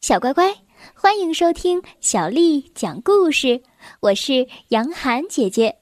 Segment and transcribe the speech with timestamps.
[0.00, 0.54] 小乖乖，
[0.94, 3.60] 欢迎收听小丽讲故事。
[4.00, 5.80] 我是杨涵姐姐，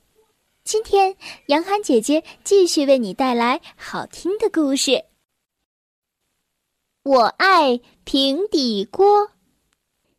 [0.64, 1.14] 今天
[1.48, 5.04] 杨涵姐姐继续为你带来好听的故事。
[7.02, 9.32] 我爱平底锅，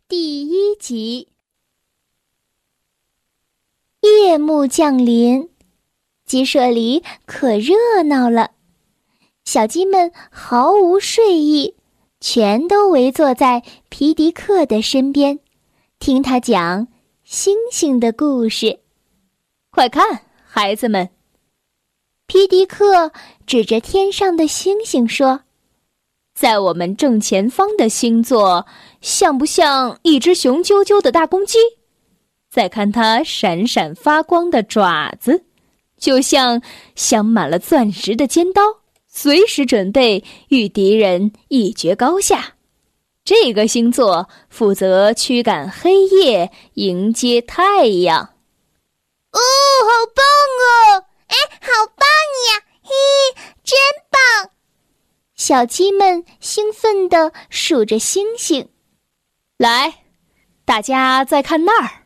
[0.08, 1.30] 第一集。
[4.02, 5.50] 夜幕降临，
[6.24, 8.52] 鸡舍里可热闹了，
[9.44, 11.77] 小鸡们毫无睡意。
[12.20, 15.40] 全都围坐在皮迪克的身边，
[16.00, 16.88] 听他讲
[17.24, 18.80] 星星的故事。
[19.70, 21.10] 快看，孩子们！
[22.26, 23.12] 皮迪克
[23.46, 25.42] 指着天上的星星说
[26.34, 28.66] ：“在我们正前方的星座，
[29.00, 31.60] 像不像一只雄赳赳的大公鸡？
[32.50, 35.46] 再看它闪闪发光的爪子，
[35.98, 36.62] 就像
[36.96, 38.62] 镶满了钻石的尖刀。”
[39.20, 42.54] 随时准备与敌人一决高下。
[43.26, 48.36] 这个星座负责驱赶黑夜，迎接太阳。
[49.32, 50.24] 哦，好棒
[50.62, 51.06] 哦！
[51.30, 52.08] 哎，好棒
[52.48, 52.64] 呀！
[52.84, 52.94] 嘿，
[53.64, 53.76] 真
[54.12, 54.52] 棒！
[55.34, 58.70] 小鸡们兴奋地数着星星。
[59.58, 60.04] 来，
[60.64, 62.04] 大家再看那儿，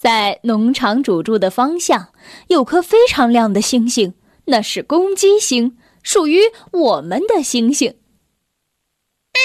[0.00, 2.08] 在农场主住的方向
[2.48, 4.14] 有颗非常亮的星星，
[4.46, 5.76] 那是公鸡星。
[6.02, 6.40] 属于
[6.72, 7.90] 我们的星星，
[9.32, 9.40] 啊，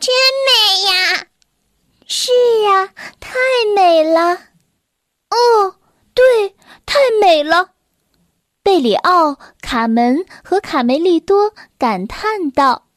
[0.00, 0.14] 真
[0.46, 1.26] 美呀！
[2.06, 2.30] 是
[2.62, 3.38] 呀，太
[3.74, 4.34] 美了。
[5.30, 5.76] 哦，
[6.14, 7.70] 对，太美了。
[8.62, 12.88] 贝里奥、卡门和卡梅利多感叹道：“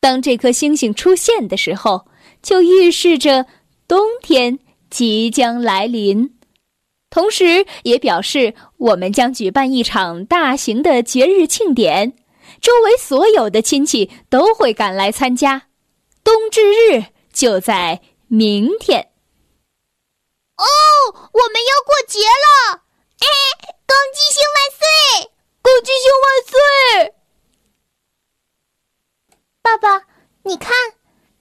[0.00, 2.08] 当这颗星星出现的时候，
[2.42, 3.46] 就预示着
[3.86, 4.58] 冬天
[4.90, 6.33] 即将来临。”
[7.14, 12.12] 同时，也表示我们将举办一场大型的节日庆典，
[12.60, 15.68] 周围所有的亲戚都会赶来参加。
[16.24, 19.12] 冬至日就在明天。
[20.56, 20.66] 哦，
[21.06, 22.82] 我们要过节了！
[23.20, 23.26] 哎，
[23.86, 25.30] 公鸡星万岁！
[25.62, 27.14] 公鸡星万岁！
[29.62, 30.02] 爸爸，
[30.42, 30.72] 你看，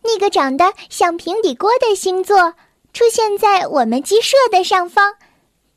[0.04, 2.54] 那个长得像平底锅的星座
[2.94, 5.16] 出现在我们鸡舍的上方。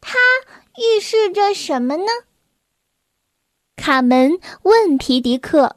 [0.08, 0.16] 它
[0.76, 2.06] 预示着什么呢？
[3.74, 5.76] 卡门问皮迪克。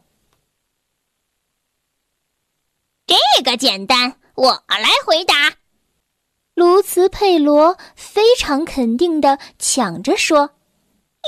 [3.07, 5.55] 这个简单，我来回答。
[6.53, 10.51] 卢茨佩罗非常肯定的抢着说：“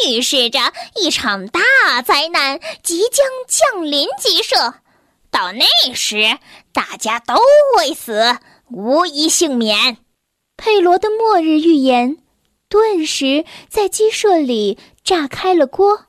[0.06, 0.60] 预示着
[0.96, 4.76] 一场大灾难即将降临鸡舍，
[5.32, 6.38] 到那时
[6.72, 7.36] 大家都
[7.76, 8.38] 会死，
[8.70, 9.98] 无一幸免。”
[10.56, 12.21] 佩罗的末日预言。
[12.72, 16.06] 顿时在鸡舍里炸开了锅，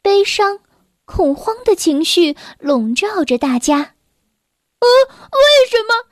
[0.00, 0.60] 悲伤、
[1.04, 3.94] 恐慌的情绪笼罩着大家。
[4.78, 6.06] 呃，为什么？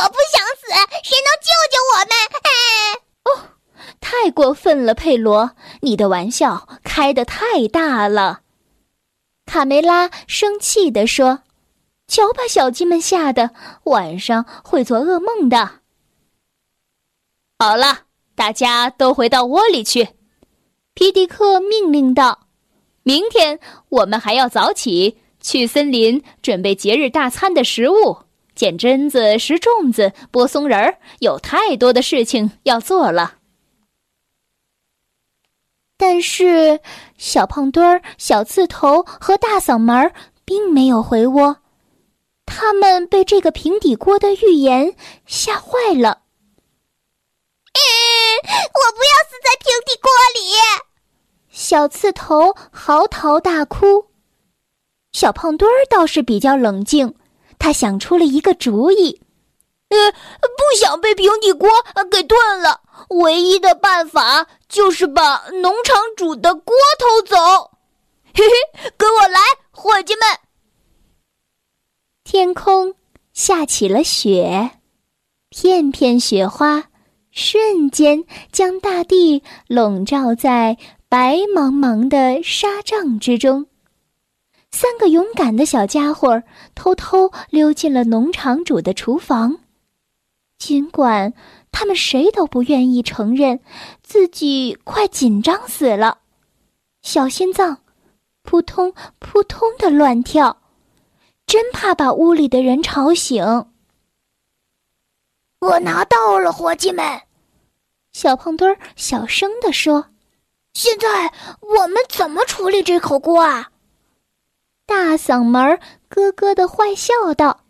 [0.00, 0.72] 我不想死，
[1.04, 2.12] 谁能救救我们？
[3.24, 3.58] 哦，
[4.00, 8.40] 太过分了，佩罗，你的玩笑开得太大了。
[9.44, 11.42] 卡梅拉生气地说
[12.08, 13.50] ：“瞧，把小鸡们吓得
[13.84, 15.80] 晚上会做噩梦的。”
[17.60, 18.04] 好了。
[18.34, 20.08] 大家都回到窝里去，
[20.94, 22.46] 皮迪克命令道
[23.04, 28.18] ：“明天我们还要早起去森林准备节日大餐的食物，
[28.54, 33.34] 剪榛子、拾粽子、剥松仁儿，有太多的事情要做了。”
[35.98, 36.80] 但是，
[37.16, 40.12] 小胖墩儿、小刺头和大嗓门儿
[40.44, 41.58] 并没有回窝，
[42.44, 46.21] 他们被这个平底锅的预言吓坏了。
[47.74, 50.52] 我不要死在平底锅里！
[51.50, 54.06] 小刺头嚎啕大哭。
[55.12, 57.14] 小胖墩儿倒是比较冷静，
[57.58, 59.20] 他想出了一个主意：
[59.88, 61.68] 呃，不想被平底锅
[62.10, 67.36] 给炖了，唯一的办法就是把农场主的锅偷走。
[68.34, 69.38] 嘿嘿，跟我来，
[69.70, 70.22] 伙计们！
[72.24, 72.94] 天空
[73.34, 74.78] 下起了雪，
[75.50, 76.84] 片片雪花。
[77.32, 80.76] 瞬间将大地笼罩在
[81.08, 83.66] 白茫茫的纱帐之中。
[84.70, 86.42] 三个勇敢的小家伙
[86.74, 89.58] 偷偷溜进了农场主的厨房，
[90.58, 91.34] 尽管
[91.70, 93.60] 他们谁都不愿意承认
[94.02, 96.18] 自己快紧张死了，
[97.02, 97.78] 小心脏
[98.42, 100.58] 扑通扑通的乱跳，
[101.46, 103.66] 真怕把屋里的人吵醒。
[105.62, 107.04] 我拿到了，伙计们。
[108.12, 110.06] 小胖墩儿小声地说
[110.74, 113.70] ：“现在我们怎么处理这口锅啊？”
[114.84, 115.78] 大嗓门
[116.08, 117.60] 咯咯的坏笑道：“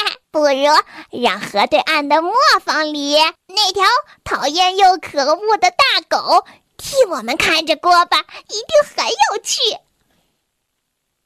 [0.30, 3.82] 不如让河对岸的磨坊里那条
[4.24, 6.44] 讨厌又可恶的大狗
[6.76, 8.18] 替我们看着锅吧，
[8.50, 9.58] 一定很有趣。”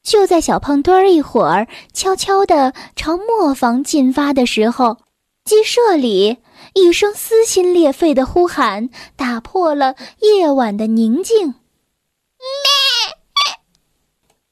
[0.04, 4.98] 就在小胖墩儿一会儿悄悄地朝磨坊进发的时候，
[5.46, 6.42] 鸡舍里
[6.74, 11.46] 一声撕心裂肺的呼喊打破了夜晚的宁静。
[11.46, 11.54] 咩！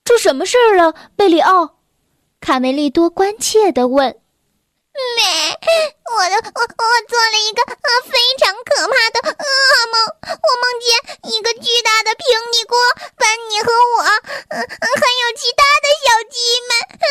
[0.04, 1.80] 出什么事儿了，贝里奥？
[2.40, 4.06] 卡梅利多关切地问。
[5.18, 5.24] 咩！
[6.14, 7.66] 我的我我做了一个
[8.06, 9.42] 非常可怕的噩
[9.90, 10.86] 梦，我梦见
[11.34, 12.78] 一个巨大的平底锅
[13.18, 13.66] 把你和
[13.98, 16.38] 我，还有其他的小鸡
[16.70, 17.04] 们，嗯，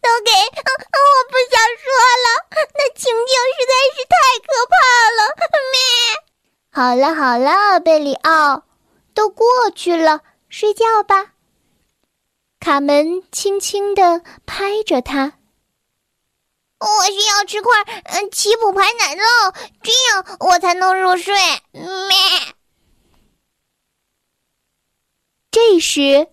[0.00, 0.32] 都给……
[0.32, 1.92] 我不想说
[2.24, 2.26] 了，
[2.74, 4.72] 那情景实在是太可怕
[5.12, 5.20] 了。
[5.74, 5.76] 咩！
[6.94, 8.62] 好了好了，贝里奥，
[9.14, 9.44] 都过
[9.74, 11.32] 去了，睡觉吧。
[12.60, 15.32] 卡门轻轻地拍着他。
[16.78, 17.72] 我需要吃块
[18.04, 19.52] 嗯奇普牌奶酪，
[19.82, 21.34] 这样我才能入睡。
[21.72, 22.14] 咩。
[25.50, 26.28] 这时，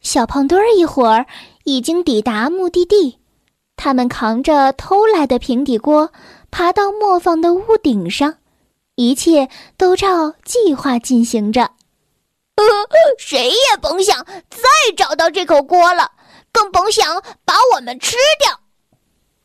[0.00, 1.26] 小胖墩儿一伙儿
[1.62, 3.20] 已经抵达目的地，
[3.76, 6.10] 他们扛着偷来的平底锅，
[6.50, 8.38] 爬到磨坊的屋顶上，
[8.94, 11.62] 一切都照计划进行着。
[12.56, 12.64] 呃，
[13.18, 14.66] 谁也甭想再
[14.96, 16.10] 找到这口锅了，
[16.52, 18.60] 更甭想把我们吃掉。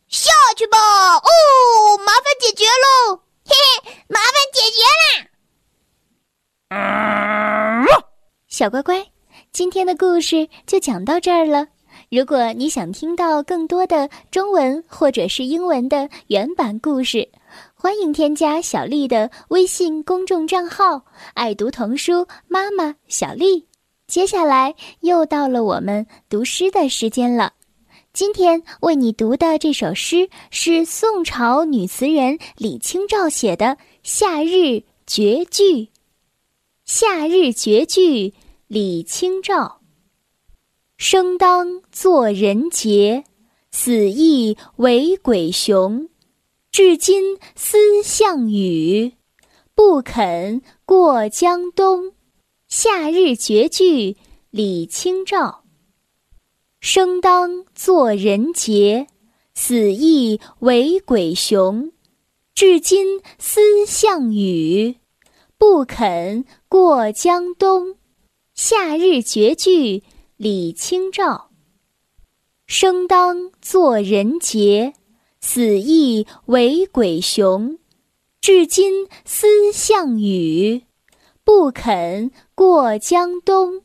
[0.09, 0.77] 下去吧！
[1.15, 3.21] 哦，麻烦解决喽！
[3.45, 3.53] 嘿
[3.83, 4.81] 嘿，麻烦解决
[7.89, 8.03] 啦！
[8.47, 9.05] 小乖乖，
[9.51, 11.67] 今天的故事就讲到这儿了。
[12.09, 17.29] 如果你想听到更多的中文或者是英文的原版故事，
[17.79, 23.67] 欢迎添加小丽的微信公众账号“爱读童书妈妈小丽”。
[24.07, 27.53] 接下来又到了我们读诗的时间了。
[28.13, 33.65] 今天为你读的这首诗是宋朝女词人李清照写的
[34.01, 35.63] 《夏日绝句》。
[36.83, 38.29] 《夏日绝句》
[38.65, 39.81] 李清照。
[40.97, 43.23] 生当作人杰，
[43.69, 46.09] 死亦为鬼雄。
[46.77, 49.13] 至今思项羽，
[49.73, 52.09] 不肯过江东。
[52.67, 54.11] 《夏日绝句》
[54.51, 55.63] 李清照。
[56.79, 59.07] 生当作人杰，
[59.55, 61.91] 死亦为鬼雄。
[62.53, 64.97] 至今思项羽，
[65.57, 67.87] 不肯过江东。
[68.53, 69.97] 《夏日绝句》
[70.35, 71.49] 李清照。
[72.67, 74.93] 生当作人杰，
[75.39, 77.77] 死亦为鬼雄。
[78.39, 80.83] 至今思项羽，
[81.43, 83.81] 不肯过江东。